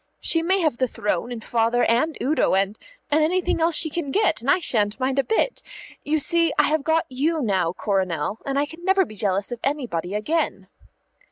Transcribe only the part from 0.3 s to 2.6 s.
may have the throne and Father and Udo,